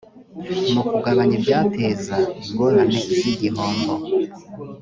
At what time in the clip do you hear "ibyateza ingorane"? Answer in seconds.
1.39-2.99